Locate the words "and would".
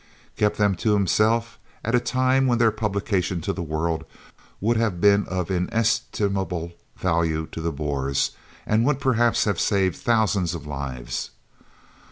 8.65-8.99